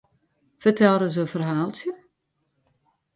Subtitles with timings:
[0.61, 1.91] Fertel ris in ferhaaltsje?